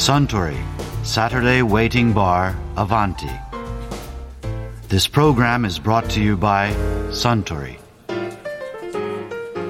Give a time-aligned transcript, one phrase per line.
[0.00, 0.56] Suntory
[1.02, 3.28] Saturday Waiting Bar Avanti.
[4.88, 6.72] This program is brought to you by
[7.10, 7.78] Suntory.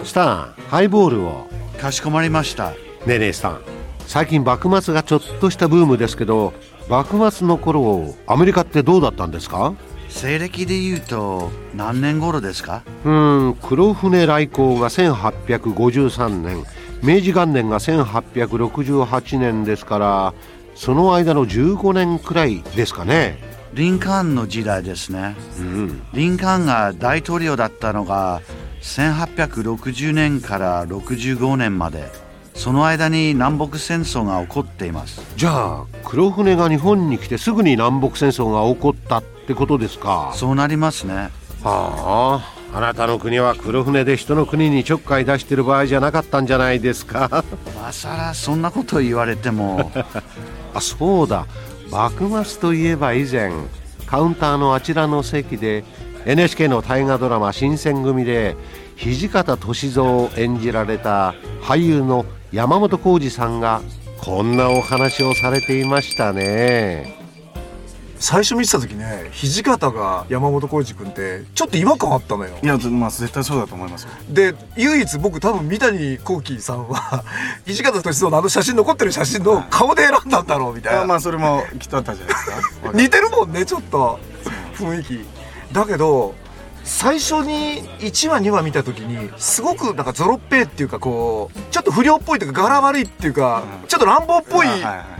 [0.04, 1.48] スタンハイボールを
[1.80, 2.71] かしこまりました。
[2.71, 2.77] ね
[3.16, 3.61] えねえスタン
[4.06, 6.52] 最近幕末がちょっとしたブームですけど
[6.88, 9.74] 幕末の頃アメリカってどうだったんですか
[10.08, 16.64] 西暦で言うと何年頃ですかうーん黒船来航が1853年
[17.03, 20.35] 明治元年が1868年ですから
[20.75, 23.39] その間の15年くらいですかね。
[23.75, 25.36] リンカーンの時代ですね。
[25.58, 26.03] うん。
[26.13, 28.41] リンカーンが大統領だったのが
[28.81, 32.11] 1860年から65年まで。
[32.55, 35.22] その間に南北戦争が起こっています。
[35.36, 40.33] じゃあ黒船が日本に来てすぐに南北戦争が起こったってことですか。
[40.34, 41.30] そうなりますね。
[41.62, 47.44] はああなたの国は黒船で人の国にちょっかい出してる場合じゃなかったんじゃないですか？
[47.74, 49.91] 今さらそんなこと言われても。
[50.74, 51.46] あそうだ。
[51.91, 53.50] 幕末といえば以前
[54.06, 55.82] カウンターのあちらの席で
[56.24, 58.54] NHK の大河ドラマ「新選組」で
[58.96, 63.80] 土方歳三を演じられた俳優の山本浩二さんが
[64.18, 67.19] こんなお話をされていましたね
[68.20, 72.54] 最初見てた時ね土方が山本浩二君ってちょっと違和感あったのよ。
[72.62, 74.10] いや、まあ、絶対そうだと思いますよ。
[74.28, 77.24] で唯一僕多分三谷幸喜さんは
[77.66, 82.92] 土方歳三のあの写真残ってる写真の顔で選んだんだろうみたいな、あまあ、それもきっとあったじゃないですか。
[82.92, 84.20] 似てるもんねちょっと。
[84.74, 85.27] 雰囲気。
[85.72, 86.34] だけど
[86.84, 93.89] 最初に1話2話見た時にすごくなんかゾロッペーっていうかこうちょっと不良っぽいというか柄悪いっていうか、うん。
[93.89, 94.67] ちょっと乱暴っぽい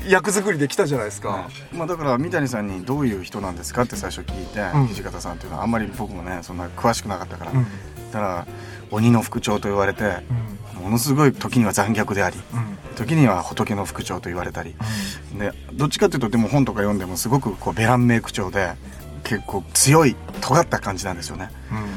[0.09, 4.89] 役作りで来たじゃないですか、はいまあ、だから三谷さんにどういう人なんですかって最初聞いて、うん。
[4.89, 7.65] 土方さんっていうのはあんまり僕もねそんな詳しくなかったから、うん。
[7.65, 7.69] だ
[8.13, 8.47] から
[8.91, 10.05] 鬼の副長と言われて、
[10.77, 10.83] うん。
[10.83, 12.81] ものすごい時には残虐でありうん。
[12.97, 14.75] 時には仏の副長と言われたり、
[15.39, 18.73] でどっちかっていうとでも本とか読んでもすごくこうベランメイク長で
[19.25, 21.51] 結構強い尖った感じなんですよね。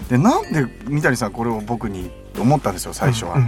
[0.09, 3.35] でなんで三谷さんこれを僕に思ったんですよ最初は。
[3.35, 3.39] う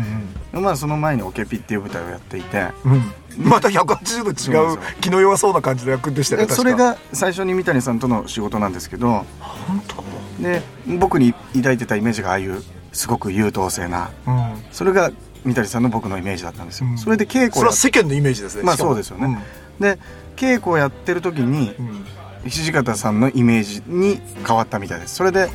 [0.60, 2.68] んまあその前にオケピっていう舞台をやっていて。
[2.86, 2.92] うん。
[2.94, 2.96] う
[3.44, 9.26] んまた180度違う気の弱そうな感じの役でしたよねでそれが最初に三谷さんとの仕事なんですけど。
[9.42, 10.04] 本当？
[10.42, 10.62] で
[11.00, 12.64] 僕に抱いてたイメージがああいう
[12.94, 14.10] すごく優等生な。
[14.26, 14.64] うん。
[14.72, 15.12] それが
[15.44, 16.98] 三谷さんの僕のイメージだったんですよ、うん。
[16.98, 19.44] それで稽それは世間のイメージですねまあそうですよね。
[19.80, 20.00] で
[20.38, 22.06] 稽古をやってる時にうんうん
[22.50, 25.16] 土方さんのイメージに変わったみたいです。
[25.16, 25.50] それで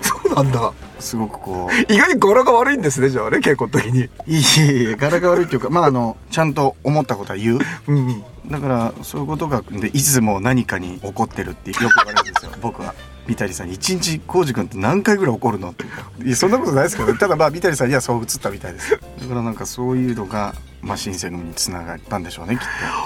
[0.00, 0.72] そうなんだ。
[0.98, 4.08] すごくこう意外に柄が悪いんですねじゃあね稽古の時に。
[4.26, 7.58] いいいい柄が悪いっていうかまああのちゃんと思ったことは言う。
[7.88, 8.24] うんうん。
[8.50, 12.94] だからそういうことがでいつも何かに怒ってるってよく言われるんですよ僕は
[13.30, 15.84] 三谷さんに「一日浩二君って何回ぐらい怒るの?」って。
[16.24, 18.90] いやそんなことないですけどただまあ三谷さんにはそう映ったみたいです。
[18.90, 22.62] だからなんかそういうのが、まあ、新選組につながったんでしょうねきっ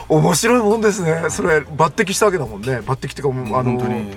[0.08, 1.24] 面白いもんですね。
[1.28, 2.78] それ抜擢したわけだもんね。
[2.78, 4.16] 抜擢っていうかもうとあの本当に。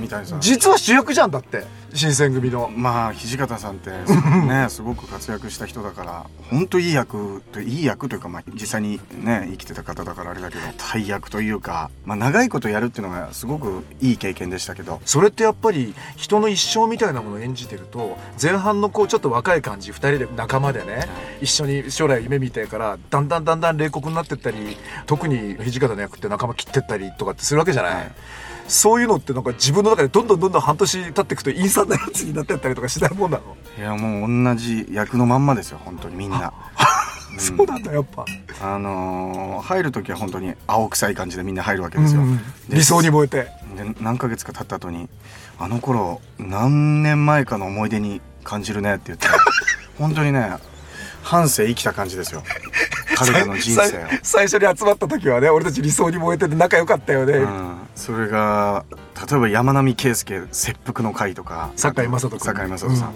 [0.00, 0.40] 三谷さん。
[0.40, 1.64] 実は主役じゃんだって
[1.94, 2.70] 新選組の。
[2.74, 3.90] まあ土方さんって
[4.46, 10.60] ねすごく活躍した人だから本当いい役といい役というか、まあ、実際にね生きてた方だからあれだけど
[10.92, 21.08] 大役というか、まあ、長いことやるっていうのがすごくいい経験でしたけどそれってやっぱり人の一生みたいなものを演じてると前半のこうちょっと若い感じ2人で仲間でね
[21.40, 28.12] 一緒に将来夢見てからだんだんだんだん冷酷になってったり特に土方の役って仲間切ってったりとかってするわけじゃない、はい
[28.68, 36.90] そういうのってなんか自分の中でどんどんどんどん半年経っていくと陰惨なやつになってったりとかしないもんなの、いやもう同じ役のまんまですよ本当にみんな、うん
[37.38, 38.24] そうなんだやっぱ、
[38.60, 42.36] あのー入る時は本当に青臭い感じでみんな入るわけですよ、うん。
[42.68, 43.36] で理想に燃えて。
[43.76, 45.08] で何ヶ月か経った後に
[45.58, 49.28] 「あの頃何年前かの思い出に感じるね」って言って
[49.98, 50.56] 本当にね
[51.22, 52.42] 半生生きた感じですよ。
[53.14, 54.08] 彼らの人生を。
[54.22, 61.70] 最最初に集まった時はね俺たち理想に燃えてて仲良かったよね、うん、それが例えば山並圭介切腹の会とか。
[61.76, 62.38] 堺雅人君。
[62.40, 63.14] 堺雅人さん、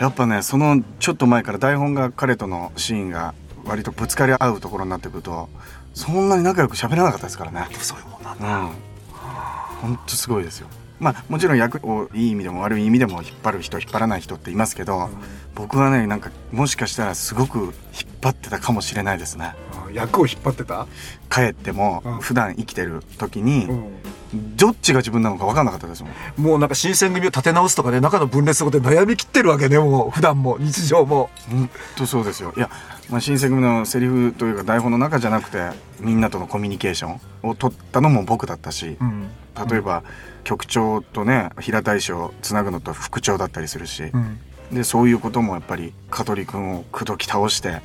[0.00, 3.34] やっぱねそのちょっと前から台本が彼とのシーンが
[3.64, 5.48] 割とぶつかり合うところになってくると
[5.94, 7.68] そんなに仲良く喋らなかったですからね。
[7.78, 8.72] そういうもんなんうだん
[9.80, 10.66] 本当すごいですよ。
[10.98, 15.08] まあもちろん役をいい意味でも悪い意味でも引っ張る人引っ張らない人っていますけど、
[15.54, 17.72] 僕はねなんかもしかしたらすごく引っ
[18.20, 19.54] 張ってたかもしれないですね。
[19.69, 20.86] うん役を引っ張ってた、
[21.30, 22.18] 帰ってもうん。
[22.20, 24.56] 普段生きてる時に、うん。
[24.56, 26.12] どっちが自分なのか分かんなかったですもん。
[26.42, 31.30] もうなんか新選組を立て直すとかね中の分裂とかで悩みきってるわけねもう普段も日常も。
[31.50, 32.54] 本当そうですよ。
[32.56, 32.70] いや、
[33.10, 39.30] まあ、新選組のセリフというか台本の中じゃなくてみんなとのコミュニケーションを取ったのも僕だったし、うん。
[39.68, 40.04] 例えば
[40.44, 44.38] 局長とね平大将をつなぐのと副長だったりするし、うん。
[44.72, 47.80] でそういうこともやっぱり香取君を口説き倒して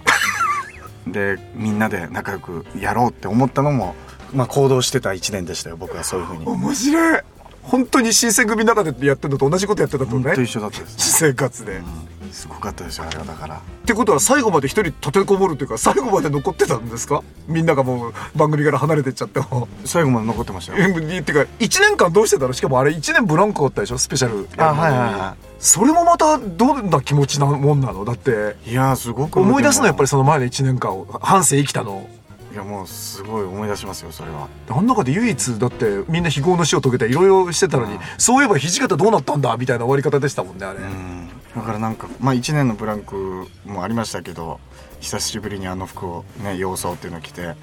[1.08, 3.96] でみんなで仲良くやろうって思ったのも、
[4.34, 5.78] まあ、行動してた1年でしたよ。
[5.78, 6.46] 僕はそういうふうに。
[6.46, 7.22] 面白い。
[7.64, 10.24] 本当に新選組の中でやってるのと同じことやってたとね。
[10.24, 11.82] 本当一緒だったです、私生活で、っ
[12.24, 12.32] うん。
[12.32, 13.60] すごかったですよあれはだから。
[13.88, 17.24] てことは最後まで一人立てこもるというか最後まで残ってたんですか？
[17.48, 19.68] みんながもう番組から離れてっちゃっても。
[19.84, 20.86] 最後まで残ってましたよ。
[20.86, 22.54] えっていうか1年間どうしてたの？
[22.54, 23.98] しかもあれ1年ブランクあったでしょ？
[23.98, 25.36] スペシャルあはいはいは
[25.66, 28.06] それもまたどんな気持ちなもんなの？
[28.06, 32.08] だっていやーすごく思い出すのはやっぱりりその前の1年間を半生生きたの？
[32.54, 34.48] いやもうすごい思い出しますよそれは。
[34.70, 39.58] あん中で唯一だってみんな非業の死を遂げていろいろしてたのにそういえば土方どうなったんだ？
[39.58, 41.30] みたいな終わり方でしたもんねあれ、うん。
[41.56, 44.60] だからなんかまあ1年のブランクもありましたけど
[45.00, 47.56] 久しぶりにあの服をね洋装っていうのを着て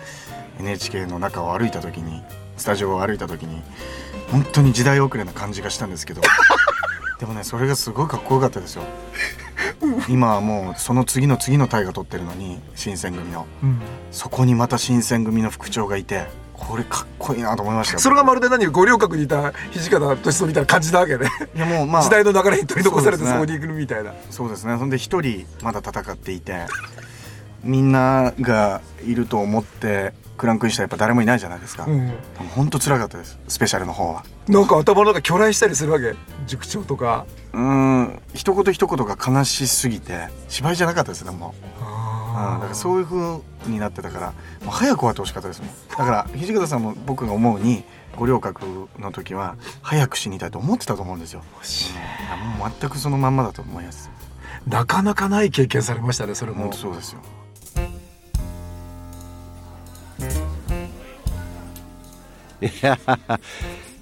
[0.58, 2.20] NHK の中を歩いた時に
[2.56, 3.62] スタジオを歩いた時に
[4.32, 6.20] 本当に時代遅れな感じがしたんですけど
[7.22, 8.82] でもねそれがすごいかっこよかったですよ。
[10.08, 13.46] 今はもうその次の次の大河取ってるのに新選組の。
[13.62, 13.78] うん。
[14.10, 18.00] そこにまた新選組の副長がいてこれかっこいいなと思いましたよ。
[18.00, 21.28] それがまるで何五稜郭にいた土方歳三みたいな感じなわけね。
[21.54, 24.12] いやもうまあ時代の流れに取り残されてそこに行くみたいな。
[24.28, 24.76] そうですね。
[24.76, 26.66] そんで一人まだ戦っていて
[27.62, 32.12] みんながいると思ってクランクインしたらやっぱ誰もいないじゃないですか、うん。
[32.56, 33.38] 本当辛かったです。
[33.46, 34.24] スペシャルの方は。
[34.48, 36.16] なんか頭の中巨来したりするわけ
[36.48, 37.26] 塾長とか。
[37.52, 44.26] うーん一言一言が悲しすぎて芝居じゃなかったですねもう、うん、だからそういう風になってたから
[44.64, 45.70] もう早く終わってほしかったですもん。
[45.90, 47.84] だから土方さんも僕が思うに
[48.16, 54.10] 五稜郭の時は早く死にたいと思ってたと思うんですよ、うん、もう全くそのまんまだと思います。
[54.66, 56.72] なかなかない経験されましたねそれも。
[56.72, 57.20] そうですよ
[62.62, 62.98] い や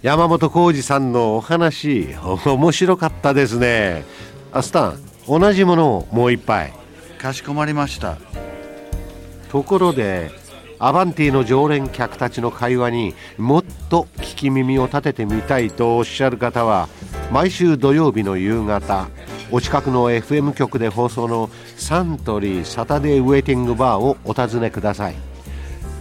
[0.02, 2.08] 山本浩二さんのお話
[2.44, 4.04] 面白かったですね。
[4.52, 6.72] アスタン同じものをもう一杯。
[7.18, 8.16] かしこまりました。
[9.50, 10.30] ところで
[10.78, 16.88] アバンティの常連客たちの会話にもっと聞き耳を立ててみたいとおっしゃる方は
[17.30, 19.08] 毎週土曜日の夕方
[19.50, 25.29] お近くの FM 局で放送のサントリーサタデーウェイティングバーをお尋ねください